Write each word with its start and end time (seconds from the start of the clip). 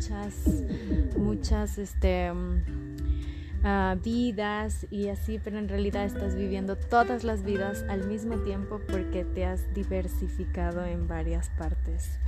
muchas, 0.00 0.34
muchas, 1.16 1.78
este... 1.78 2.32
Ah, 3.62 3.94
vidas 4.02 4.86
y 4.90 5.08
así, 5.08 5.38
pero 5.38 5.58
en 5.58 5.68
realidad 5.68 6.06
estás 6.06 6.34
viviendo 6.34 6.76
todas 6.76 7.24
las 7.24 7.44
vidas 7.44 7.84
al 7.90 8.08
mismo 8.08 8.36
tiempo 8.36 8.80
porque 8.90 9.26
te 9.26 9.44
has 9.44 9.74
diversificado 9.74 10.82
en 10.86 11.06
varias 11.06 11.50
partes. 11.58 12.18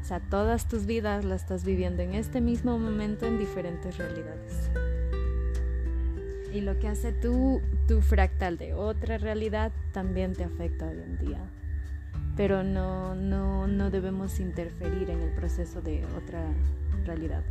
O 0.00 0.04
sea, 0.04 0.20
todas 0.20 0.68
tus 0.68 0.86
vidas 0.86 1.24
las 1.24 1.42
estás 1.42 1.64
viviendo 1.64 2.02
en 2.02 2.14
este 2.14 2.40
mismo 2.40 2.78
momento 2.78 3.26
en 3.26 3.40
diferentes 3.40 3.98
realidades. 3.98 4.70
Y 6.54 6.60
lo 6.60 6.78
que 6.78 6.86
hace 6.86 7.10
tu, 7.12 7.60
tu 7.88 8.00
fractal 8.00 8.56
de 8.56 8.74
otra 8.74 9.18
realidad 9.18 9.72
también 9.90 10.32
te 10.34 10.44
afecta 10.44 10.86
hoy 10.86 10.98
en 11.00 11.18
día. 11.18 11.40
Pero 12.36 12.62
no, 12.62 13.14
no, 13.14 13.66
no 13.66 13.90
debemos 13.90 14.40
interferir 14.40 15.10
en 15.10 15.20
el 15.20 15.34
proceso 15.34 15.82
de 15.82 16.04
otra 16.16 16.42
realidad. 17.04 17.42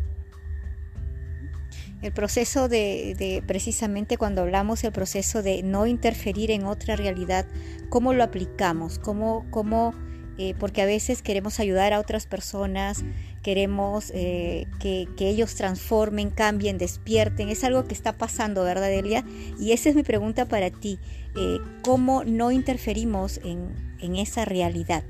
El 2.01 2.11
proceso 2.13 2.67
de, 2.67 3.43
precisamente 3.45 4.17
cuando 4.17 4.41
hablamos 4.41 4.83
el 4.83 4.91
proceso 4.91 5.43
de 5.43 5.61
no 5.61 5.85
interferir 5.85 6.49
en 6.49 6.65
otra 6.65 6.95
realidad, 6.95 7.45
¿cómo 7.89 8.13
lo 8.13 8.23
aplicamos? 8.23 8.97
¿Cómo, 8.97 9.45
cómo 9.51 9.93
eh, 10.39 10.55
porque 10.57 10.81
a 10.81 10.85
veces 10.85 11.21
queremos 11.21 11.59
ayudar 11.59 11.93
a 11.93 11.99
otras 11.99 12.25
personas, 12.25 13.03
queremos 13.41 14.11
eh, 14.13 14.67
que, 14.79 15.07
ellos 15.17 15.55
transformen, 15.55 16.29
cambien, 16.29 16.77
despierten. 16.77 17.49
Es 17.49 17.63
algo 17.63 17.85
que 17.85 17.93
está 17.93 18.17
pasando, 18.17 18.63
¿verdad, 18.63 18.91
Elia? 18.91 19.25
Y 19.59 19.71
esa 19.71 19.89
es 19.89 19.95
mi 19.95 20.03
pregunta 20.03 20.47
para 20.47 20.69
ti. 20.69 20.99
Eh, 21.35 21.59
¿Cómo 21.83 22.23
no 22.23 22.51
interferimos 22.51 23.39
en, 23.43 23.69
en 23.99 24.15
esa 24.15 24.45
realidad? 24.45 25.03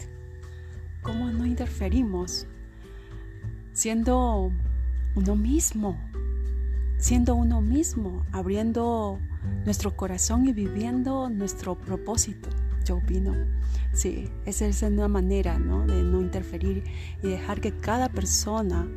¿Cómo 1.02 1.30
no 1.32 1.46
interferimos? 1.46 2.48
Siendo 3.74 4.52
uno 5.16 5.36
mismo 5.36 5.98
siendo 7.02 7.34
uno 7.34 7.62
mismo, 7.62 8.24
abriendo 8.32 9.20
nuestro 9.66 9.98
corazón 9.98 10.48
y 10.48 10.54
viviendo 10.54 11.30
nuestro 11.30 11.76
propósito, 11.76 12.50
yo 12.84 12.98
opino. 12.98 13.36
Sí, 13.94 14.30
esa 14.46 14.66
es 14.66 14.82
una 14.84 15.08
manera 15.08 15.60
¿no? 15.60 15.86
de 15.86 16.04
no 16.04 16.22
interferir 16.22 16.84
y 17.22 17.28
dejar 17.28 17.62
que 17.62 17.72
cada 17.72 18.10
persona 18.10 18.88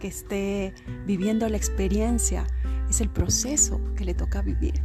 que 0.00 0.08
esté 0.08 0.74
viviendo 1.06 1.48
la 1.48 1.56
experiencia 1.56 2.46
es 2.88 3.00
el 3.00 3.10
proceso 3.10 3.80
que 3.96 4.04
le 4.04 4.14
toca 4.14 4.42
vivir. 4.42 4.82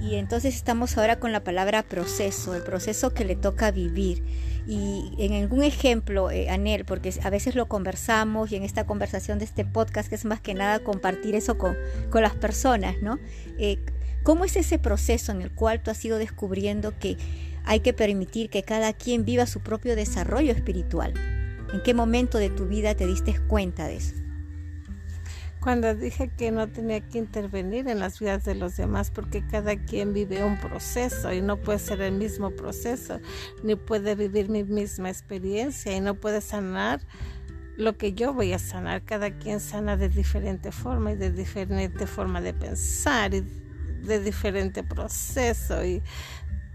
y 0.00 0.16
entonces 0.16 0.54
estamos 0.54 0.96
ahora 0.98 1.18
con 1.18 1.32
la 1.32 1.44
palabra 1.44 1.82
proceso, 1.82 2.54
el 2.54 2.62
proceso 2.62 3.14
que 3.14 3.24
le 3.24 3.36
toca 3.36 3.70
vivir. 3.70 4.22
Y 4.66 5.12
en 5.18 5.34
algún 5.34 5.62
ejemplo, 5.62 6.30
eh, 6.30 6.48
Anel, 6.48 6.86
porque 6.86 7.12
a 7.22 7.28
veces 7.28 7.54
lo 7.54 7.66
conversamos 7.66 8.50
y 8.50 8.56
en 8.56 8.62
esta 8.62 8.86
conversación 8.86 9.38
de 9.38 9.44
este 9.44 9.64
podcast, 9.66 10.08
que 10.08 10.14
es 10.14 10.24
más 10.24 10.40
que 10.40 10.54
nada 10.54 10.78
compartir 10.78 11.34
eso 11.34 11.58
con, 11.58 11.76
con 12.10 12.22
las 12.22 12.34
personas, 12.34 12.96
¿no? 13.02 13.18
Eh, 13.58 13.78
¿Cómo 14.24 14.44
es 14.44 14.56
ese 14.56 14.80
proceso 14.80 15.30
en 15.30 15.42
el 15.42 15.52
cual 15.52 15.82
tú 15.82 15.90
has 15.90 16.04
ido 16.04 16.18
descubriendo 16.18 16.98
que 16.98 17.16
hay 17.64 17.80
que 17.80 17.92
permitir 17.92 18.50
que 18.50 18.62
cada 18.62 18.92
quien 18.92 19.24
viva 19.24 19.46
su 19.46 19.60
propio 19.60 19.94
desarrollo 19.94 20.50
espiritual? 20.50 21.14
¿En 21.72 21.82
qué 21.82 21.94
momento 21.94 22.38
de 22.38 22.50
tu 22.50 22.66
vida 22.66 22.96
te 22.96 23.06
diste 23.06 23.38
cuenta 23.46 23.86
de 23.86 23.96
eso? 23.96 24.14
cuando 25.64 25.94
dije 25.94 26.30
que 26.36 26.50
no 26.50 26.68
tenía 26.68 27.00
que 27.00 27.16
intervenir 27.16 27.88
en 27.88 27.98
las 27.98 28.20
vidas 28.20 28.44
de 28.44 28.54
los 28.54 28.76
demás 28.76 29.10
porque 29.10 29.42
cada 29.46 29.76
quien 29.76 30.12
vive 30.12 30.44
un 30.44 30.60
proceso 30.60 31.32
y 31.32 31.40
no 31.40 31.56
puede 31.56 31.78
ser 31.78 32.02
el 32.02 32.12
mismo 32.12 32.50
proceso, 32.50 33.18
ni 33.62 33.74
puede 33.74 34.14
vivir 34.14 34.50
mi 34.50 34.62
misma 34.62 35.08
experiencia 35.08 35.96
y 35.96 36.02
no 36.02 36.16
puede 36.16 36.42
sanar 36.42 37.00
lo 37.78 37.96
que 37.96 38.12
yo 38.12 38.34
voy 38.34 38.52
a 38.52 38.58
sanar. 38.58 39.04
Cada 39.04 39.30
quien 39.30 39.58
sana 39.58 39.96
de 39.96 40.10
diferente 40.10 40.70
forma 40.70 41.12
y 41.12 41.16
de 41.16 41.30
diferente 41.30 42.06
forma 42.06 42.42
de 42.42 42.52
pensar 42.52 43.32
de 44.06 44.20
diferente 44.20 44.82
proceso 44.82 45.84
y, 45.84 46.02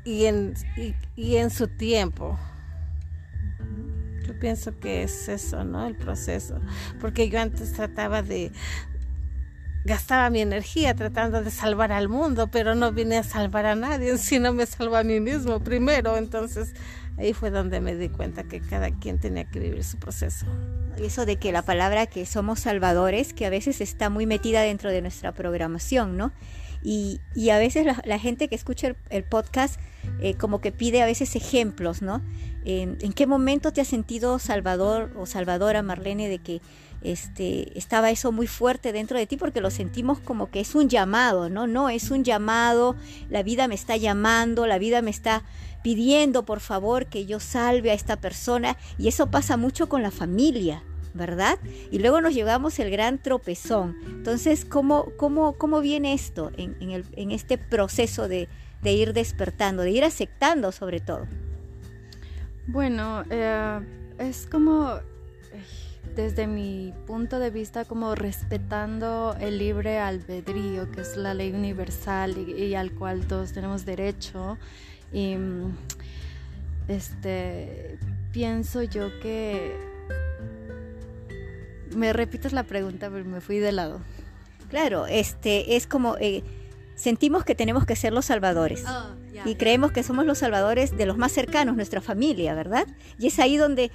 y, 0.03 0.25
en, 0.25 0.53
y 1.15 1.35
en 1.35 1.49
su 1.49 1.67
tiempo. 1.67 2.37
Yo 4.25 4.37
pienso 4.39 4.79
que 4.79 5.03
es 5.03 5.27
eso, 5.27 5.63
¿no? 5.63 5.87
El 5.87 5.95
proceso. 5.95 6.59
Porque 7.01 7.29
yo 7.29 7.39
antes 7.39 7.73
trataba 7.73 8.21
de, 8.21 8.51
gastaba 9.85 10.29
mi 10.29 10.41
energía 10.41 10.93
tratando 10.93 11.41
de 11.41 11.51
salvar 11.51 11.91
al 11.91 12.09
mundo, 12.09 12.47
pero 12.51 12.75
no 12.75 12.91
vine 12.91 13.17
a 13.17 13.23
salvar 13.23 13.65
a 13.65 13.75
nadie, 13.75 14.17
sino 14.19 14.53
me 14.53 14.65
salvo 14.65 14.95
a 14.95 15.03
mí 15.03 15.19
mismo 15.19 15.59
primero. 15.61 16.17
Entonces 16.17 16.73
ahí 17.17 17.33
fue 17.33 17.49
donde 17.49 17.81
me 17.81 17.95
di 17.95 18.09
cuenta 18.09 18.43
que 18.43 18.61
cada 18.61 18.91
quien 18.91 19.19
tenía 19.19 19.45
que 19.45 19.59
vivir 19.59 19.83
su 19.83 19.97
proceso. 19.97 20.45
Eso 20.97 21.25
de 21.25 21.37
que 21.37 21.51
la 21.51 21.63
palabra 21.63 22.07
que 22.07 22.25
somos 22.25 22.59
salvadores, 22.59 23.33
que 23.33 23.45
a 23.45 23.49
veces 23.49 23.81
está 23.81 24.09
muy 24.09 24.25
metida 24.25 24.61
dentro 24.61 24.91
de 24.91 25.01
nuestra 25.01 25.33
programación, 25.33 26.17
¿no? 26.17 26.31
Y, 26.81 27.19
y 27.35 27.49
a 27.49 27.57
veces 27.57 27.85
la, 27.85 28.19
gente 28.19 28.47
que 28.47 28.55
escucha 28.55 28.95
el, 29.09 29.23
podcast 29.23 29.79
eh, 30.21 30.35
como 30.35 30.61
que 30.61 30.71
pide 30.71 31.01
a 31.01 31.05
veces 31.05 31.35
ejemplos, 31.35 32.01
¿no? 32.01 32.21
¿En 32.65 33.13
qué 33.13 33.25
momento 33.25 33.73
te 33.73 33.81
has 33.81 33.87
sentido 33.87 34.37
salvador 34.37 35.11
o 35.17 35.25
salvadora, 35.25 35.81
Marlene, 35.81 36.29
de 36.29 36.39
que 36.39 36.61
este, 37.01 37.77
estaba 37.77 38.11
eso 38.11 38.31
muy 38.31 38.47
fuerte 38.47 38.91
dentro 38.91 39.17
de 39.17 39.25
ti 39.25 39.37
porque 39.37 39.61
lo 39.61 39.71
sentimos 39.71 40.19
como 40.19 40.51
que 40.51 40.59
es 40.59 40.75
un 40.75 40.89
llamado, 40.89 41.49
¿no? 41.49 41.67
No, 41.67 41.89
es 41.89 42.11
un 42.11 42.23
llamado, 42.23 42.95
la 43.29 43.43
vida 43.43 43.67
me 43.67 43.75
está 43.75 43.95
llamando, 43.95 44.67
la 44.67 44.77
vida 44.77 45.01
me 45.01 45.09
está 45.09 45.43
pidiendo 45.81 46.43
por 46.43 46.59
favor 46.59 47.05
que 47.05 47.25
yo 47.25 47.39
salve 47.39 47.91
a 47.91 47.93
esta 47.93 48.17
persona 48.17 48.75
y 48.97 49.07
eso 49.07 49.27
pasa 49.27 49.55
mucho 49.55 49.87
con 49.87 50.03
la 50.03 50.11
familia. 50.11 50.83
¿Verdad? 51.19 51.59
Y 51.91 51.99
luego 51.99 52.21
nos 52.21 52.33
llevamos 52.33 52.79
el 52.79 52.89
gran 52.89 53.19
tropezón. 53.19 53.95
Entonces, 54.07 54.65
¿cómo, 54.65 55.11
cómo, 55.17 55.53
cómo 55.53 55.81
viene 55.81 56.13
esto 56.13 56.51
en, 56.57 56.75
en 56.79 57.31
este 57.31 57.59
proceso 57.59 58.27
de, 58.27 58.49
de, 58.81 58.93
ir 58.93 59.13
despertando, 59.13 59.83
de 59.83 59.91
ir 59.91 60.03
aceptando 60.03 60.71
sobre 60.71 60.99
todo? 60.99 61.27
Bueno, 62.65 63.23
eh, 63.29 63.79
es 64.17 64.47
como 64.47 64.99
desde 66.15 66.47
mi 66.47 66.93
punto 67.07 67.39
de 67.39 67.49
vista 67.49 67.85
como 67.85 68.15
respetando 68.15 69.35
el 69.39 69.57
libre 69.57 69.99
albedrío, 69.99 70.91
que 70.91 71.01
es 71.01 71.17
la 71.17 71.33
ley 71.33 71.51
universal 71.51 72.37
y, 72.37 72.75
al 72.75 72.91
cual 72.91 73.25
todos 73.25 73.53
tenemos 73.53 73.85
derecho. 73.85 74.57
Y 75.11 75.35
este 76.87 77.97
pienso 78.31 78.83
yo 78.83 79.19
que 79.19 79.75
me 81.95 82.13
repites 82.13 82.53
la 82.53 82.63
pregunta, 82.63 83.09
pero 83.09 83.25
me 83.25 83.41
fui 83.41 83.59
de 83.59 83.71
lado. 83.71 84.01
Claro, 84.69 85.07
este 85.07 85.75
es 85.75 85.87
como 85.87 86.15
eh, 86.17 86.43
sentimos 86.95 87.43
que 87.43 87.55
tenemos 87.55 87.85
que 87.85 87.95
ser 87.95 88.13
los 88.13 88.25
salvadores. 88.25 88.83
Oh, 88.87 89.15
y 89.45 89.55
creemos 89.55 89.91
que 89.91 90.03
somos 90.03 90.25
los 90.25 90.39
salvadores 90.39 90.97
de 90.97 91.05
los 91.05 91.17
más 91.17 91.31
cercanos, 91.31 91.75
nuestra 91.75 92.01
familia, 92.01 92.53
¿verdad? 92.55 92.85
Y 93.17 93.27
es 93.27 93.39
ahí 93.39 93.55
donde 93.55 93.89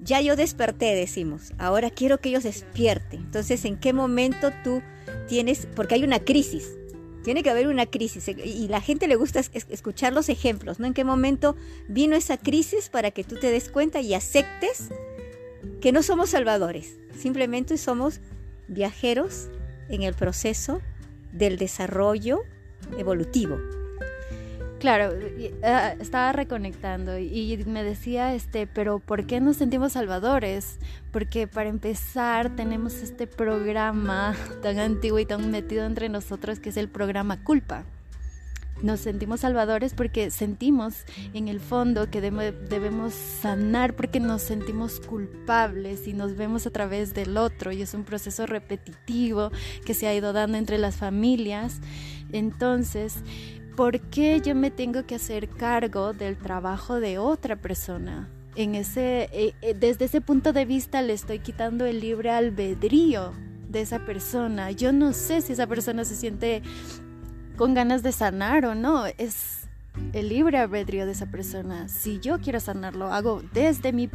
ya 0.00 0.20
yo 0.20 0.34
desperté, 0.34 0.94
decimos, 0.94 1.52
ahora 1.58 1.90
quiero 1.90 2.18
que 2.18 2.30
ellos 2.30 2.42
despierten. 2.42 3.20
Entonces, 3.20 3.64
¿en 3.64 3.78
qué 3.78 3.92
momento 3.92 4.50
tú 4.64 4.82
tienes, 5.28 5.68
porque 5.76 5.94
hay 5.94 6.02
una 6.02 6.18
crisis, 6.18 6.76
tiene 7.22 7.42
que 7.42 7.50
haber 7.50 7.68
una 7.68 7.86
crisis 7.86 8.28
y 8.28 8.68
la 8.68 8.80
gente 8.80 9.06
le 9.06 9.14
gusta 9.14 9.40
escuchar 9.40 10.12
los 10.12 10.28
ejemplos, 10.28 10.80
¿no? 10.80 10.86
¿En 10.86 10.94
qué 10.94 11.04
momento 11.04 11.54
vino 11.86 12.16
esa 12.16 12.38
crisis 12.38 12.88
para 12.88 13.10
que 13.10 13.24
tú 13.24 13.36
te 13.36 13.50
des 13.50 13.68
cuenta 13.68 14.00
y 14.00 14.14
aceptes 14.14 14.88
que 15.80 15.92
no 15.92 16.02
somos 16.02 16.30
salvadores, 16.30 16.96
simplemente 17.16 17.76
somos 17.78 18.20
viajeros 18.68 19.48
en 19.88 20.02
el 20.02 20.14
proceso 20.14 20.80
del 21.32 21.58
desarrollo 21.58 22.40
evolutivo? 22.98 23.58
Claro, 24.80 25.12
ah, 25.62 25.94
estaba 26.00 26.32
reconectando 26.32 27.18
y 27.18 27.62
me 27.66 27.84
decía, 27.84 28.34
este, 28.34 28.66
pero 28.66 28.98
¿por 28.98 29.26
qué 29.26 29.38
nos 29.38 29.58
sentimos 29.58 29.92
salvadores? 29.92 30.78
Porque 31.12 31.46
para 31.46 31.68
empezar 31.68 32.56
tenemos 32.56 32.94
este 33.02 33.26
programa 33.26 34.34
tan 34.62 34.78
antiguo 34.78 35.18
y 35.18 35.26
tan 35.26 35.50
metido 35.50 35.84
entre 35.84 36.08
nosotros 36.08 36.60
que 36.60 36.70
es 36.70 36.78
el 36.78 36.88
programa 36.88 37.44
culpa. 37.44 37.84
Nos 38.82 39.00
sentimos 39.00 39.40
salvadores 39.40 39.94
porque 39.94 40.30
sentimos 40.30 41.04
en 41.34 41.48
el 41.48 41.60
fondo 41.60 42.10
que 42.10 42.20
debemos 42.20 43.12
sanar 43.12 43.94
porque 43.94 44.20
nos 44.20 44.42
sentimos 44.42 45.00
culpables 45.00 46.08
y 46.08 46.14
nos 46.14 46.36
vemos 46.36 46.66
a 46.66 46.70
través 46.70 47.12
del 47.12 47.36
otro 47.36 47.72
y 47.72 47.82
es 47.82 47.92
un 47.92 48.04
proceso 48.04 48.46
repetitivo 48.46 49.50
que 49.84 49.94
se 49.94 50.06
ha 50.06 50.14
ido 50.14 50.32
dando 50.32 50.56
entre 50.56 50.78
las 50.78 50.96
familias. 50.96 51.80
Entonces, 52.32 53.16
¿por 53.76 54.00
qué 54.00 54.40
yo 54.40 54.54
me 54.54 54.70
tengo 54.70 55.04
que 55.04 55.16
hacer 55.16 55.48
cargo 55.48 56.12
del 56.12 56.38
trabajo 56.38 57.00
de 57.00 57.18
otra 57.18 57.56
persona? 57.56 58.30
En 58.56 58.74
ese, 58.74 59.28
eh, 59.32 59.54
eh, 59.62 59.74
desde 59.78 60.06
ese 60.06 60.20
punto 60.20 60.52
de 60.52 60.64
vista 60.64 61.02
le 61.02 61.12
estoy 61.12 61.38
quitando 61.38 61.84
el 61.84 62.00
libre 62.00 62.30
albedrío 62.30 63.32
de 63.68 63.82
esa 63.82 64.04
persona. 64.04 64.70
Yo 64.72 64.92
no 64.92 65.12
sé 65.12 65.40
si 65.40 65.52
esa 65.52 65.66
persona 65.66 66.04
se 66.04 66.16
siente 66.16 66.62
con 67.60 67.74
ganas 67.74 68.02
de 68.02 68.10
sanar 68.10 68.64
o 68.64 68.74
no. 68.74 69.04
Es, 69.18 69.68
el 70.14 70.30
libre 70.30 70.56
albedrío 70.56 71.04
de 71.04 71.12
esa 71.12 71.26
persona. 71.26 71.88
Si 71.88 72.18
yo 72.18 72.40
quiero 72.40 72.58
sanarlo, 72.58 73.12
hago 73.12 73.42
desde 73.52 73.92
mi, 73.92 74.08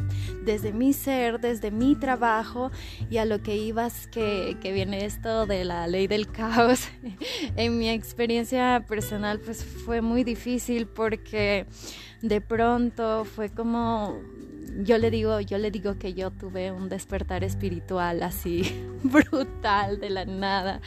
desde 0.44 0.72
mi 0.72 0.92
ser, 0.92 1.38
desde 1.38 1.70
mi 1.70 1.94
trabajo 1.94 2.72
y 3.08 3.18
a 3.18 3.24
lo 3.24 3.44
que 3.44 3.54
ibas 3.54 4.08
que, 4.08 4.56
que 4.60 4.72
viene 4.72 5.04
esto 5.04 5.46
de 5.46 5.64
la 5.64 5.86
ley 5.86 6.08
del 6.08 6.28
caos. 6.28 6.88
en 7.56 7.78
mi 7.78 7.88
experiencia 7.88 8.84
personal 8.88 9.38
pues 9.38 9.64
fue 9.64 10.00
muy 10.00 10.24
difícil 10.24 10.88
porque 10.88 11.66
de 12.22 12.40
pronto 12.40 13.24
fue 13.24 13.50
como 13.50 14.20
yo 14.82 14.98
le 14.98 15.10
digo, 15.10 15.40
yo 15.40 15.58
le 15.58 15.70
digo 15.70 15.98
que 15.98 16.14
yo 16.14 16.30
tuve 16.30 16.72
un 16.72 16.88
despertar 16.88 17.44
espiritual 17.44 18.22
así 18.22 18.62
brutal 19.02 20.00
de 20.00 20.10
la 20.10 20.24
nada. 20.24 20.80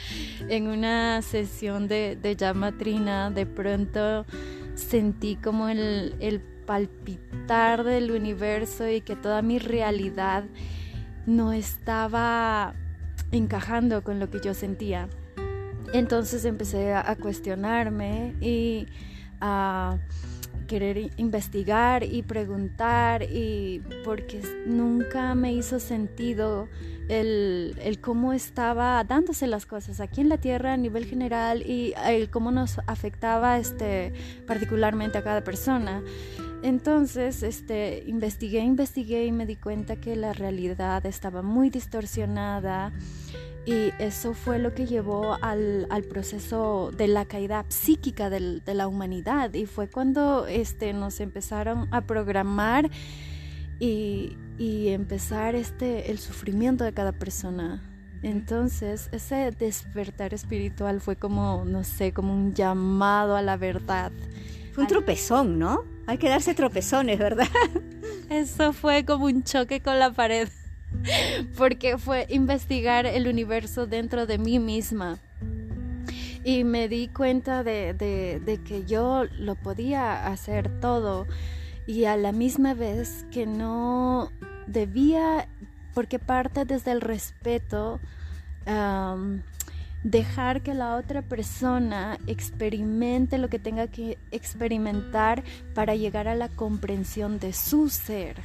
En 0.48 0.68
una 0.68 1.22
sesión 1.22 1.88
de, 1.88 2.18
de 2.22 2.36
llamatrina, 2.36 3.32
de 3.32 3.46
pronto 3.46 4.26
sentí 4.76 5.36
como 5.36 5.70
el 5.70 6.42
palpitar 6.66 7.84
del 7.84 8.12
universo 8.12 8.88
y 8.88 9.02
que 9.02 9.16
toda 9.16 9.42
mi 9.42 9.58
realidad 9.58 10.44
no 11.26 11.52
estaba 11.52 12.76
encajando 13.32 14.04
con 14.04 14.20
lo 14.20 14.30
que 14.30 14.40
yo 14.40 14.54
sentía. 14.54 15.10
Entonces 15.94 16.46
empecé 16.46 16.94
a, 16.94 17.16
cuestionarme 17.16 18.36
y 18.40 18.86
a 19.42 19.98
querer 20.70 21.10
investigar 21.18 22.04
y 22.04 22.22
preguntar 22.22 23.24
y 23.24 23.82
porque 24.06 24.40
nunca 24.68 25.34
me 25.34 25.52
hizo 25.52 25.80
sentido 25.80 26.70
el, 27.10 27.76
el, 27.82 28.00
cómo 28.00 28.34
estaba 28.34 29.04
dándose 29.04 29.48
las 29.48 29.66
cosas 29.66 30.00
aquí 30.00 30.22
en 30.22 30.30
la 30.30 30.38
Tierra 30.38 30.74
a 30.74 30.78
nivel 30.78 31.06
general 31.06 31.64
y 31.64 31.96
el 32.06 32.30
cómo 32.30 32.52
nos 32.52 32.80
afectaba 32.86 33.58
este, 33.58 34.14
particularmente 34.46 35.18
a 35.18 35.24
cada 35.24 35.44
persona. 35.44 36.04
Entonces, 36.62 37.42
este, 37.44 38.04
investigué, 38.06 38.60
investigué 38.60 39.26
y 39.26 39.32
me 39.32 39.46
di 39.46 39.56
cuenta 39.56 39.96
que 39.96 40.16
la 40.16 40.34
realidad 40.34 41.06
estaba 41.06 41.42
muy 41.42 41.70
distorsionada 41.70 42.92
y 43.66 43.92
eso 44.00 44.34
fue 44.34 44.60
lo 44.60 44.74
que 44.74 44.86
llevó 44.86 45.38
al, 45.42 45.88
al 45.90 46.04
proceso 46.04 46.92
de 46.96 47.08
la 47.08 47.26
caída 47.26 47.66
psíquica 47.70 48.30
de 48.30 48.74
la 48.74 48.88
humanidad 48.88 49.54
y 49.54 49.68
fue 49.68 49.88
cuando 49.90 50.48
este, 50.48 50.92
nos 50.92 51.20
empezaron 51.20 51.88
a 51.92 52.02
programar 52.02 52.90
y, 53.80 54.36
y 54.58 54.90
empezar 54.90 55.56
este, 55.56 56.12
el 56.12 56.20
sufrimiento 56.20 56.84
de 56.84 56.94
cada 56.94 57.14
persona. 57.14 57.82
Entonces, 58.22 59.08
ese 59.14 59.52
despertar 59.52 60.34
espiritual 60.34 61.00
fue 61.00 61.16
como, 61.16 61.64
no 61.66 61.86
sé, 61.86 62.12
como 62.12 62.34
un 62.34 62.54
llamado 62.54 63.38
a 63.38 63.42
la 63.42 63.56
verdad. 63.56 64.12
Fue 64.80 64.86
un 64.86 64.88
tropezón, 64.88 65.60
¿no? 65.60 65.84
Hay 66.08 66.18
que 66.18 66.30
darse 66.30 66.54
tropezones, 66.54 67.20
¿verdad? 67.20 67.50
Eso 68.30 68.72
fue 68.72 69.04
como 69.04 69.26
un 69.26 69.44
choque 69.44 69.82
con 69.82 70.00
la 70.00 70.10
pared, 70.10 70.48
porque 71.58 71.98
fue 71.98 72.28
investigar 72.30 73.06
el 73.06 73.28
universo 73.28 73.88
dentro 73.88 74.26
de 74.26 74.38
mí 74.38 74.58
misma. 74.58 75.20
Y 76.46 76.64
me 76.64 76.88
di 76.88 77.10
cuenta 77.10 77.62
de, 77.66 77.94
de, 77.94 78.40
de 78.40 78.64
que 78.64 78.86
yo 78.86 79.26
lo 79.38 79.56
podía 79.56 80.28
hacer 80.28 80.80
todo 80.80 81.28
y 81.86 82.06
a 82.06 82.16
la 82.16 82.32
misma 82.32 82.74
vez 82.74 83.26
que 83.34 83.46
no 83.46 84.32
debía, 84.66 85.50
porque 85.94 86.20
parte 86.20 86.64
desde 86.64 86.94
el 86.94 87.02
respeto, 87.02 88.00
dejar 90.04 90.62
que 90.62 90.74
la 90.74 90.96
otra 90.96 91.22
persona 91.22 92.18
experimente 92.28 93.38
lo 93.38 93.50
que 93.50 93.60
tenga 93.60 93.88
que 93.88 94.18
experimentar 94.32 95.44
para 95.74 95.96
llegar 95.96 96.28
a 96.28 96.36
la 96.36 96.50
comprensión 96.50 97.40
de 97.40 97.54
su 97.54 97.90
ser. 97.90 98.38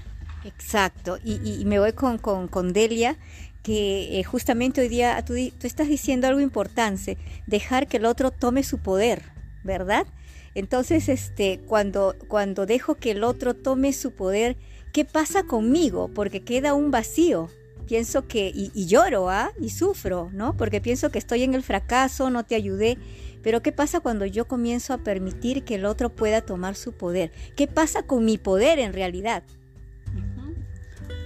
Exacto, 0.44 1.18
y, 1.24 1.64
me 1.64 1.78
voy 1.78 1.92
con, 1.92 2.18
con, 2.18 2.72
Delia, 2.72 3.16
que 3.62 4.20
eh, 4.20 4.24
justamente 4.24 4.82
hoy 4.82 4.88
día 4.88 5.24
tú, 5.24 5.34
tú 5.58 5.66
estás 5.66 5.88
diciendo 5.88 6.26
algo 6.26 6.40
importante, 6.40 7.16
dejar 7.46 7.86
que 7.86 7.96
el 7.96 8.04
otro 8.04 8.30
tome 8.30 8.62
su 8.62 8.78
poder, 8.78 9.22
¿verdad? 9.62 10.06
Entonces, 10.54 11.08
este, 11.08 11.60
cuando, 11.66 12.14
cuando 12.28 12.66
dejo 12.66 12.94
que 12.96 13.12
el 13.12 13.24
otro 13.24 13.54
tome 13.54 13.92
su 13.92 14.12
poder, 14.12 14.56
¿qué 14.92 15.04
pasa 15.04 15.44
conmigo? 15.44 16.08
Porque 16.14 16.42
queda 16.42 16.74
un 16.74 16.90
vacío. 16.90 17.48
Pienso 17.86 18.26
que, 18.26 18.50
y, 18.54 18.86
lloro, 18.86 19.28
¿ah? 19.28 19.52
Y 19.60 19.70
sufro, 19.70 20.30
¿no? 20.32 20.56
Porque 20.56 20.80
pienso 20.80 21.10
que 21.10 21.18
estoy 21.18 21.42
en 21.42 21.54
el 21.54 21.62
fracaso, 21.62 22.30
no 22.30 22.44
te 22.44 22.54
ayudé. 22.54 22.98
Pero 23.42 23.62
¿qué 23.62 23.72
pasa 23.72 24.00
cuando 24.00 24.24
yo 24.24 24.46
comienzo 24.46 24.94
a 24.94 24.98
permitir 24.98 25.64
que 25.64 25.74
el 25.74 25.84
otro 25.84 26.08
pueda 26.08 26.40
tomar 26.40 26.76
su 26.76 26.92
poder? 26.92 27.30
¿Qué 27.56 27.66
pasa 27.66 28.04
con 28.04 28.24
mi 28.24 28.38
poder 28.38 28.78
en 28.78 28.94
realidad? 28.94 29.42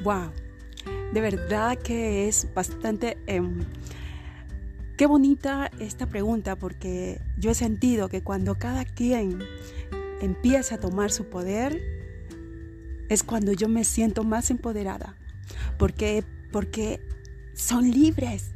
Wow, 0.03 0.33
de 1.13 1.21
verdad 1.21 1.79
que 1.79 2.29
es 2.29 2.47
bastante 2.55 3.19
em, 3.27 3.65
Qué 4.99 5.07
bonita 5.07 5.71
esta 5.79 6.07
pregunta 6.07 6.57
porque 6.57 7.21
yo 7.37 7.53
he 7.53 7.55
sentido 7.55 8.09
que 8.09 8.25
cuando 8.25 8.57
cada 8.57 8.85
quien 8.85 9.39
empieza 10.21 10.75
a 10.75 10.79
tomar 10.81 11.13
su 11.13 11.27
poder 11.27 11.81
es 13.09 13.23
cuando 13.23 13.53
yo 13.53 13.69
me 13.69 13.85
siento 13.85 14.25
más 14.25 14.51
empoderada 14.51 15.15
porque 15.79 16.25
porque 16.50 17.00
son 17.55 17.91
libres. 17.91 18.53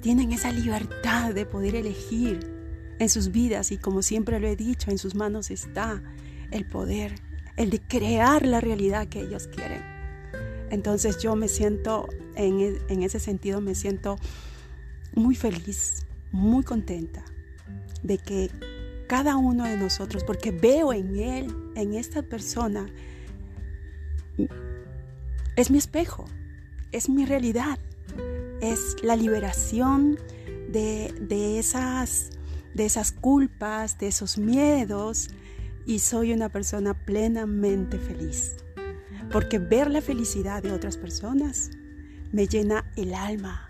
Tienen 0.00 0.32
esa 0.32 0.52
libertad 0.52 1.34
de 1.34 1.46
poder 1.46 1.74
elegir 1.74 2.40
en 2.98 3.08
sus 3.08 3.30
vidas 3.30 3.72
y 3.72 3.78
como 3.78 4.02
siempre 4.02 4.40
lo 4.40 4.46
he 4.46 4.56
dicho, 4.56 4.90
en 4.90 4.98
sus 4.98 5.14
manos 5.14 5.50
está 5.50 6.02
el 6.50 6.66
poder, 6.66 7.14
el 7.56 7.70
de 7.70 7.80
crear 7.80 8.46
la 8.46 8.60
realidad 8.60 9.08
que 9.08 9.20
ellos 9.20 9.48
quieren. 9.48 9.82
Entonces 10.70 11.18
yo 11.22 11.36
me 11.36 11.48
siento, 11.48 12.08
en, 12.34 12.78
en 12.88 13.02
ese 13.02 13.20
sentido, 13.20 13.60
me 13.60 13.74
siento 13.74 14.16
muy 15.14 15.34
feliz, 15.34 16.06
muy 16.32 16.64
contenta 16.64 17.24
de 18.02 18.18
que 18.18 18.50
cada 19.08 19.36
uno 19.36 19.64
de 19.64 19.76
nosotros, 19.76 20.24
porque 20.24 20.50
veo 20.50 20.92
en 20.92 21.16
él, 21.16 21.54
en 21.76 21.94
esta 21.94 22.22
persona, 22.22 22.86
es 25.56 25.70
mi 25.70 25.78
espejo, 25.78 26.24
es 26.92 27.08
mi 27.08 27.24
realidad, 27.24 27.78
es 28.60 28.96
la 29.02 29.16
liberación 29.16 30.18
de, 30.68 31.58
esas, 31.58 32.30
de 32.74 32.86
esas 32.86 33.12
culpas, 33.12 33.98
de 33.98 34.08
esos 34.08 34.38
miedos, 34.38 35.28
y 35.86 36.00
soy 36.00 36.32
una 36.32 36.48
persona 36.48 36.94
plenamente 36.94 37.98
feliz. 37.98 38.56
Porque 39.30 39.58
ver 39.58 39.90
la 39.90 40.00
felicidad 40.00 40.62
de 40.62 40.72
otras 40.72 40.96
personas 40.96 41.70
me 42.32 42.46
llena 42.46 42.84
el 42.96 43.14
alma, 43.14 43.66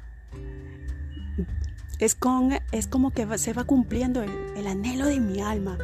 es, 1.99 2.15
con, 2.15 2.51
es 2.73 2.87
como 2.87 3.11
que 3.11 3.27
se 3.39 3.53
va 3.53 3.65
cumpliendo 3.65 4.23
el, 4.23 4.67
anhelo 4.67 5.07
de 5.07 5.21
mi 5.21 5.41
alma. 5.41 5.79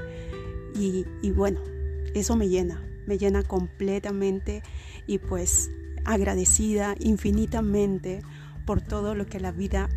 Y, 0.75 1.05
bueno, 1.33 1.61
eso 2.15 2.37
me 2.37 2.49
llena, 2.49 2.83
me 3.07 3.19
llena 3.19 3.43
completamente 3.43 4.63
y 5.07 5.19
pues 5.19 5.71
agradecida 6.05 6.95
infinitamente 6.99 8.23
por 8.67 8.81
todo 8.81 9.15
lo 9.15 9.27
que 9.27 9.41
la 9.41 9.53
vida 9.53 9.89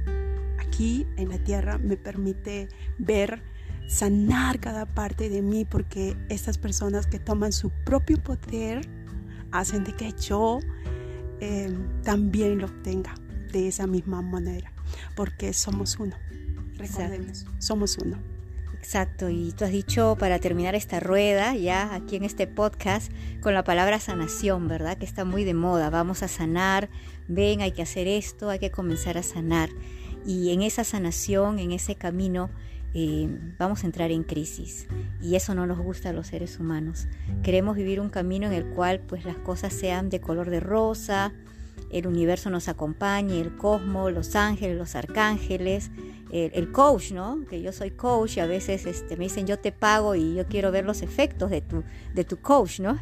aquí 0.60 1.06
en 1.18 1.30
la 1.30 1.38
tierra 1.38 1.78
me 1.78 1.98
permite 1.98 2.68
ver, 2.98 3.44
sanar 3.88 4.60
cada 4.60 4.86
parte 4.86 5.30
de 5.30 5.42
mí, 5.42 5.66
porque 5.66 6.18
estas 6.30 6.58
personas 6.58 7.08
que 7.08 7.20
toman 7.20 7.52
su 7.52 7.70
propio 7.86 8.22
poder 8.22 8.88
hacen 9.52 9.84
de 9.84 9.96
que 9.96 10.12
yo 10.14 10.60
eh, 11.40 11.74
también 12.04 12.58
lo 12.60 12.66
obtenga 12.66 13.14
de 13.52 13.68
esa 13.68 13.88
misma 13.88 14.22
manera 14.22 14.76
porque 15.16 15.54
somos 15.54 15.98
uno. 16.00 16.16
Recordemos, 16.78 17.46
somos 17.60 17.98
uno. 17.98 18.18
Exacto, 18.86 19.32
y 19.32 19.52
tú 19.52 19.66
has 19.66 19.72
dicho 19.72 20.16
para 20.20 20.38
terminar 20.38 20.76
esta 20.76 21.00
rueda, 21.00 21.56
ya 21.56 21.96
aquí 21.96 22.18
en 22.18 22.24
este 22.24 22.46
podcast, 22.46 23.12
con 23.42 23.56
la 23.56 23.64
palabra 23.64 24.00
sanación, 24.00 24.68
¿verdad? 24.68 24.96
Que 25.00 25.06
está 25.06 25.26
muy 25.26 25.44
de 25.44 25.56
moda. 25.56 25.90
Vamos 25.90 26.22
a 26.22 26.28
sanar, 26.28 26.88
ven, 27.28 27.62
hay 27.62 27.72
que 27.72 27.82
hacer 27.82 28.08
esto, 28.08 28.52
hay 28.52 28.60
que 28.60 28.70
comenzar 28.70 29.18
a 29.18 29.24
sanar. 29.24 29.70
Y 30.24 30.54
en 30.54 30.62
esa 30.62 30.84
sanación, 30.84 31.58
en 31.58 31.72
ese 31.72 31.96
camino, 31.96 32.52
eh, 32.94 33.28
vamos 33.58 33.84
a 33.84 33.88
entrar 33.88 34.12
en 34.12 34.22
crisis. 34.22 34.86
Y 35.20 35.34
eso 35.34 35.56
no 35.56 35.66
nos 35.66 35.80
gusta 35.80 36.12
a 36.12 36.14
los 36.14 36.28
seres 36.28 36.60
humanos. 36.60 37.08
Queremos 37.42 37.76
vivir 37.76 38.00
un 38.00 38.10
camino 38.10 38.46
en 38.46 38.54
el 38.54 38.68
cual 38.68 39.00
pues 39.00 39.26
las 39.26 39.38
cosas 39.38 39.74
sean 39.74 40.12
de 40.12 40.22
color 40.22 40.52
de 40.52 40.60
rosa, 40.60 41.34
el 41.92 42.08
universo 42.08 42.50
nos 42.50 42.68
acompañe, 42.68 43.40
el 43.42 43.56
cosmos, 43.56 44.12
los 44.12 44.36
ángeles, 44.36 44.78
los 44.78 44.96
arcángeles, 44.96 45.92
el, 46.36 46.72
coach, 46.72 47.12
¿no? 47.12 47.46
Que 47.50 47.62
yo 47.62 47.72
soy 47.72 47.92
coach 47.92 48.38
y 48.38 48.40
a 48.42 48.46
veces 48.46 48.86
este, 48.86 49.16
me 49.16 49.26
dicen 49.26 49.48
yo 49.48 49.58
te 49.58 49.72
pago 49.72 50.16
y 50.16 50.36
yo 50.36 50.46
quiero 50.48 50.72
ver 50.72 50.86
los 50.86 51.02
efectos 51.02 51.50
de 51.50 51.62
tu, 51.62 51.84
de 52.14 52.24
tu 52.24 52.38
coach, 52.38 52.80
¿no? 52.80 53.00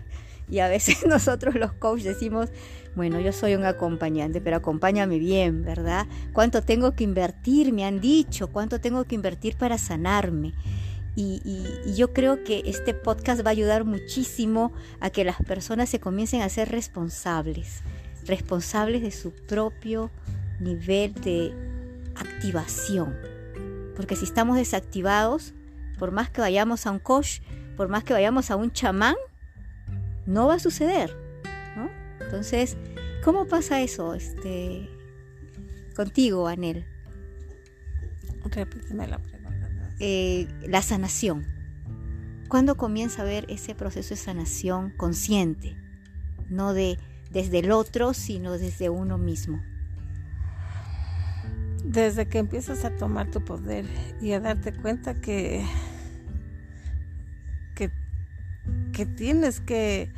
Y 0.49 0.59
a 0.59 0.67
veces 0.67 1.03
nosotros 1.07 1.55
los 1.55 1.73
coaches 1.73 2.05
decimos, 2.05 2.49
bueno, 2.95 3.19
yo 3.19 3.31
soy 3.31 3.55
un 3.55 3.65
acompañante, 3.65 4.39
pero 4.39 4.57
acompáñame 4.57 5.17
bien, 5.17 5.63
¿verdad? 5.63 6.05
¿Cuánto 6.31 6.61
tengo 6.61 6.93
que 6.95 7.03
invertir? 7.03 7.73
Me 7.73 7.85
han 7.85 7.99
dicho, 7.99 8.49
¿cuánto 8.49 8.79
tengo 8.79 9.03
que 9.05 9.15
invertir 9.15 9.55
para 9.55 9.77
sanarme? 9.77 10.53
Y, 11.15 11.41
yo 11.95 12.11
creo 12.11 12.43
que 12.43 12.63
este 12.65 12.93
podcast 12.93 13.45
va 13.45 13.49
a 13.49 13.51
ayudar 13.51 13.85
muchísimo 13.85 14.73
a 14.99 15.11
que 15.11 15.23
las 15.23 15.37
personas 15.37 15.89
se 15.89 15.99
comiencen 15.99 16.41
a 16.41 16.49
ser 16.49 16.69
responsables, 16.69 17.81
responsables 18.25 19.03
de 19.03 19.11
su 19.11 19.31
propio 19.31 20.09
nivel 20.59 21.13
de 21.13 21.53
activación. 22.43 23.15
Porque 23.95 24.15
si 24.15 24.25
estamos 24.25 24.57
desactivados, 24.57 25.53
por 25.97 26.11
más 26.11 26.29
que 26.29 26.41
vayamos 26.41 26.85
a 26.85 26.91
un 26.91 26.99
coach, 26.99 27.39
por 27.77 27.87
más 27.87 28.03
que 28.03 28.13
vayamos 28.13 28.51
a 28.51 28.57
un 28.57 28.71
chamán, 28.71 29.15
no 30.25 30.47
va 30.47 30.55
a 30.55 30.59
suceder. 30.59 31.15
¿no? 31.77 31.89
Entonces, 32.19 32.77
¿cómo 33.23 33.47
pasa 33.47 33.81
eso 33.81 34.13
este, 34.13 34.89
contigo, 35.95 36.47
Anel? 36.47 36.85
Repíteme 38.43 39.07
la 39.07 39.19
pregunta. 39.19 39.95
Eh, 39.99 40.47
la 40.67 40.81
sanación. 40.81 41.45
¿Cuándo 42.49 42.75
comienza 42.75 43.21
a 43.21 43.25
ver 43.25 43.45
ese 43.47 43.73
proceso 43.73 44.09
de 44.09 44.17
sanación 44.17 44.91
consciente? 44.91 45.77
No 46.49 46.73
de 46.73 46.99
desde 47.31 47.59
el 47.59 47.71
otro, 47.71 48.13
sino 48.13 48.57
desde 48.57 48.89
uno 48.89 49.17
mismo. 49.17 49.63
Desde 51.83 52.27
que 52.27 52.39
empiezas 52.39 52.85
a 52.85 52.95
tomar 52.95 53.29
tu 53.29 53.43
poder 53.43 53.85
y 54.21 54.31
a 54.31 54.39
darte 54.39 54.73
cuenta 54.73 55.15
que 55.15 55.65
que 58.93 59.05
tienes 59.05 59.59
que, 59.59 60.13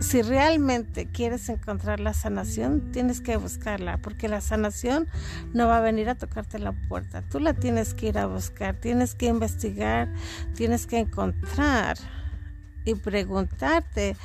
si 0.00 0.22
realmente 0.22 1.06
quieres 1.06 1.48
encontrar 1.48 1.98
la 1.98 2.14
sanación, 2.14 2.92
tienes 2.92 3.20
que 3.20 3.36
buscarla, 3.36 3.98
porque 3.98 4.28
la 4.28 4.40
sanación 4.40 5.08
no 5.52 5.66
va 5.66 5.78
a 5.78 5.80
venir 5.80 6.08
a 6.08 6.14
tocarte 6.14 6.58
la 6.58 6.72
puerta, 6.72 7.22
tú 7.22 7.40
la 7.40 7.54
tienes 7.54 7.94
que 7.94 8.08
ir 8.08 8.18
a 8.18 8.26
buscar, 8.26 8.76
tienes 8.76 9.14
que 9.14 9.26
investigar, 9.26 10.12
tienes 10.54 10.86
que 10.86 10.98
encontrar 10.98 11.96
y 12.84 12.94
preguntarte 12.94 14.16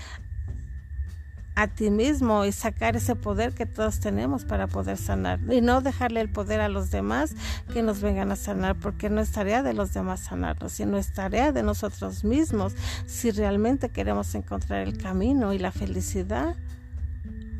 a 1.55 1.67
ti 1.67 1.89
mismo 1.89 2.45
y 2.45 2.51
sacar 2.51 2.95
ese 2.95 3.15
poder 3.15 3.53
que 3.53 3.65
todos 3.65 3.99
tenemos 3.99 4.45
para 4.45 4.67
poder 4.67 4.97
sanar. 4.97 5.39
Y 5.49 5.61
no 5.61 5.81
dejarle 5.81 6.21
el 6.21 6.29
poder 6.29 6.61
a 6.61 6.69
los 6.69 6.91
demás 6.91 7.33
que 7.73 7.81
nos 7.81 8.01
vengan 8.01 8.31
a 8.31 8.35
sanar 8.35 8.75
porque 8.75 9.09
no 9.09 9.21
es 9.21 9.31
tarea 9.31 9.63
de 9.63 9.73
los 9.73 9.93
demás 9.93 10.21
sanarnos 10.21 10.73
sino 10.73 10.97
es 10.97 11.13
tarea 11.13 11.51
de 11.51 11.63
nosotros 11.63 12.23
mismos 12.23 12.73
si 13.05 13.31
realmente 13.31 13.89
queremos 13.89 14.35
encontrar 14.35 14.87
el 14.87 14.97
camino 14.97 15.53
y 15.53 15.59
la 15.59 15.71
felicidad 15.71 16.55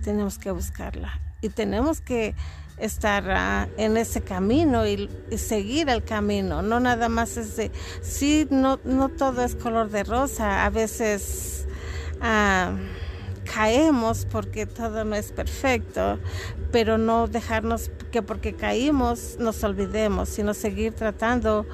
tenemos 0.04 0.38
que 0.38 0.52
buscarla. 0.52 1.20
Y 1.42 1.50
tenemos 1.50 2.02
que 2.02 2.36
estar 2.78 3.30
ah, 3.30 3.68
en 3.78 3.98
ese 3.98 4.22
camino 4.22 4.86
y, 4.86 5.10
seguir 5.38 5.90
el 5.90 6.04
camino. 6.04 6.62
No 6.62 6.80
nada 6.80 7.10
más 7.10 7.38
es 7.38 7.56
de 7.56 7.72
sí 8.02 8.48
no 8.50 8.80
no 8.84 9.10
todo 9.10 9.44
es 9.44 9.56
color 9.56 9.90
de 9.90 10.04
rosa. 10.04 10.66
A 10.66 10.70
veces 10.70 11.66
uh, 12.22 12.78
caemos 13.56 14.28
porque 14.30 14.66
todo 14.66 15.06
no 15.06 15.16
es 15.16 15.32
perfecto, 15.32 16.20
pero 16.74 16.98
no 16.98 17.28
dejarnos 17.28 17.90
que 18.12 18.22
porque 18.22 18.54
caímos 18.54 19.38
nos 19.40 19.64
olvidemos, 19.64 20.28
sino 20.28 20.54
seguir 20.54 20.94
tratando 20.94 21.66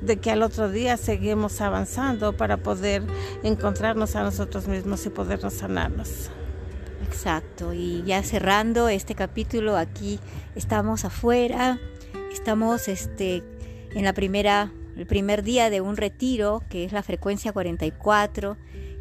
de 0.00 0.16
que 0.16 0.32
al 0.32 0.42
otro 0.42 0.68
día 0.68 0.96
seguimos 0.96 1.60
avanzando 1.60 2.36
para 2.36 2.56
poder 2.56 3.04
encontrarnos 3.44 4.16
a 4.16 4.24
nosotros 4.24 4.66
mismos 4.66 5.06
y 5.06 5.10
podernos 5.10 5.54
sanarnos. 5.54 6.28
Exacto, 7.06 7.72
y 7.72 8.02
ya 8.04 8.24
cerrando 8.24 8.88
este 8.88 9.14
capítulo 9.14 9.76
aquí 9.76 10.18
estamos 10.56 11.04
afuera, 11.04 11.78
estamos 12.32 12.88
este 12.88 13.44
en 13.94 14.04
la 14.04 14.12
primera 14.12 14.72
el 14.96 15.06
primer 15.06 15.44
día 15.44 15.70
de 15.70 15.80
un 15.80 15.96
retiro 15.96 16.62
que 16.68 16.84
es 16.84 16.92
la 16.92 17.02
frecuencia 17.04 17.52
44 17.52 18.56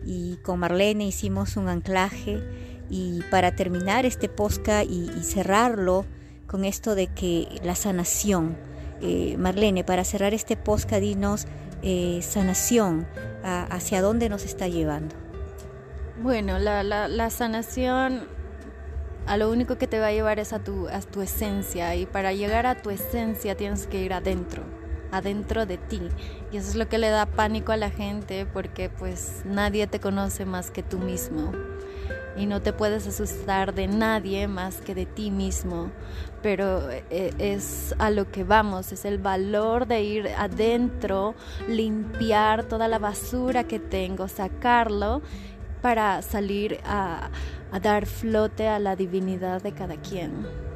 y 0.10 0.38
con 0.38 0.58
Marlene 0.58 1.06
hicimos 1.06 1.56
un 1.56 1.70
anclaje. 1.70 2.42
Y 2.90 3.22
para 3.30 3.56
terminar 3.56 4.08
este 4.08 4.28
posca 4.28 4.84
y, 4.84 5.08
cerrarlo 5.22 6.08
con 6.48 6.66
esto 6.66 6.96
de 6.96 7.06
que 7.06 7.48
la 7.64 7.76
sanación, 7.76 8.58
eh, 9.02 9.36
Marlene, 9.38 9.84
para 9.84 10.04
cerrar 10.04 10.34
este 10.34 10.58
posca 10.58 11.00
dinos 11.00 11.46
eh, 11.84 12.22
sanación, 12.24 13.08
hacia 13.44 14.02
dónde 14.02 14.30
nos 14.30 14.44
está 14.46 14.68
llevando. 14.68 15.16
Bueno, 16.22 16.58
la, 16.58 16.82
la, 16.84 17.08
la, 17.08 17.30
sanación 17.30 18.28
a 19.28 19.38
lo 19.38 19.52
único 19.52 19.78
que 19.78 19.88
te 19.88 20.00
va 20.00 20.08
a 20.08 20.12
llevar 20.12 20.40
es 20.40 20.52
a 20.54 20.60
tu, 20.60 20.90
a 20.90 21.00
tu 21.02 21.22
esencia. 21.22 21.96
Y 21.96 22.08
para 22.08 22.34
llegar 22.34 22.66
a 22.66 22.82
tu 22.82 22.90
esencia 22.90 23.56
tienes 23.56 23.86
que 23.86 24.02
ir 24.02 24.14
adentro 24.14 24.79
adentro 25.12 25.66
de 25.66 25.78
ti. 25.78 26.02
Y 26.52 26.58
eso 26.58 26.70
es 26.70 26.76
lo 26.76 26.88
que 26.88 26.98
le 26.98 27.10
da 27.10 27.26
pánico 27.26 27.72
a 27.72 27.78
la 27.78 27.90
gente 27.90 28.46
porque 28.46 28.90
pues 28.90 29.44
nadie 29.46 29.88
te 29.88 30.00
conoce 30.00 30.46
más 30.46 30.72
que 30.72 30.84
tú 30.84 31.00
mismo. 31.00 31.52
Y 32.38 32.46
no 32.46 32.62
te 32.62 32.72
puedes 32.72 33.06
asustar 33.06 33.74
de 33.74 33.88
nadie 33.88 34.48
más 34.48 34.82
que 34.82 34.96
de 34.96 35.06
ti 35.06 35.30
mismo. 35.30 35.92
Pero 36.42 36.90
eh, 36.90 37.34
es 37.38 37.94
a 38.00 38.12
lo 38.12 38.32
que 38.32 38.44
vamos, 38.44 38.92
es 38.94 39.04
el 39.04 39.18
valor 39.18 39.88
de 39.88 40.04
ir 40.04 40.28
adentro, 40.38 41.36
limpiar 41.68 42.64
toda 42.64 42.88
la 42.88 42.98
basura 42.98 43.66
que 43.66 43.80
tengo, 43.80 44.30
sacarlo 44.30 45.22
para 45.82 46.22
salir 46.22 46.80
a, 46.86 47.30
a 47.72 47.80
dar 47.80 48.06
flote 48.06 48.68
a 48.68 48.80
la 48.80 48.96
divinidad 48.96 49.62
de 49.62 49.74
cada 49.74 49.98
quien. 49.98 50.69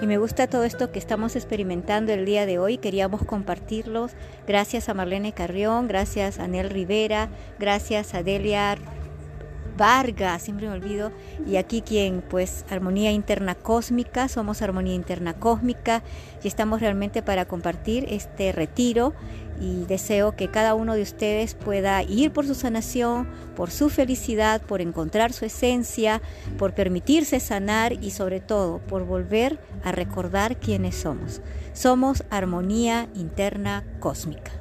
Y 0.00 0.06
me 0.06 0.18
gusta 0.18 0.46
todo 0.46 0.64
esto 0.64 0.92
que 0.92 0.98
estamos 0.98 1.36
experimentando 1.36 2.12
el 2.12 2.24
día 2.24 2.46
de 2.46 2.58
hoy. 2.58 2.78
Queríamos 2.78 3.24
compartirlos. 3.24 4.12
Gracias 4.46 4.88
a 4.88 4.94
Marlene 4.94 5.32
Carrión, 5.32 5.88
gracias 5.88 6.38
a 6.38 6.48
Nel 6.48 6.70
Rivera, 6.70 7.28
gracias 7.58 8.14
a 8.14 8.22
Delia 8.22 8.76
Vargas, 9.80 10.42
siempre 10.42 10.68
me 10.68 10.74
olvido, 10.74 11.10
y 11.46 11.56
aquí 11.56 11.80
quien, 11.80 12.20
pues, 12.20 12.66
Armonía 12.68 13.12
Interna 13.12 13.54
Cósmica, 13.54 14.28
somos 14.28 14.60
Armonía 14.60 14.92
Interna 14.94 15.32
Cósmica 15.32 16.02
y 16.44 16.48
estamos 16.48 16.80
realmente 16.80 17.22
para 17.22 17.46
compartir 17.46 18.04
este 18.10 18.52
retiro 18.52 19.14
y 19.60 19.84
deseo 19.84 20.34
que 20.34 20.48
cada 20.48 20.74
uno 20.74 20.94
de 20.94 21.02
ustedes 21.02 21.54
pueda 21.54 22.02
ir 22.02 22.32
por 22.32 22.46
su 22.46 22.54
sanación, 22.54 23.28
por 23.54 23.70
su 23.70 23.90
felicidad, 23.90 24.62
por 24.62 24.80
encontrar 24.80 25.32
su 25.32 25.44
esencia, 25.44 26.22
por 26.58 26.74
permitirse 26.74 27.40
sanar 27.40 27.92
y 27.92 28.10
sobre 28.10 28.40
todo 28.40 28.78
por 28.78 29.04
volver 29.04 29.60
a 29.84 29.92
recordar 29.92 30.58
quiénes 30.58 30.96
somos. 30.96 31.42
Somos 31.72 32.24
Armonía 32.30 33.08
Interna 33.14 33.84
Cósmica. 34.00 34.59